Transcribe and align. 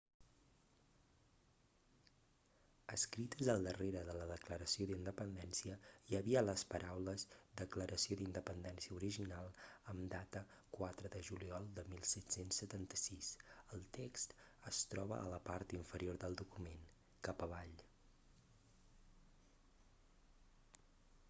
escrites 2.93 3.49
al 3.53 3.65
darrere 3.67 3.99
de 4.05 4.13
la 4.19 4.23
declaració 4.29 4.85
d'independència 4.91 5.75
hi 6.11 6.15
havia 6.19 6.41
les 6.45 6.63
paraules 6.71 7.25
declaració 7.61 8.17
d'independència 8.21 8.95
original 8.99 9.51
amb 9.93 10.07
data 10.15 10.41
4 10.79 11.11
de 11.17 11.21
juliol 11.29 11.67
de 11.79 11.83
1776 11.91 13.29
el 13.77 13.85
text 13.99 14.33
es 14.73 14.79
troba 14.95 15.19
a 15.21 15.27
la 15.35 15.41
part 15.51 15.75
inferior 15.81 16.19
del 16.25 16.39
document 16.43 16.89
cap 17.29 17.45
avall 17.49 17.77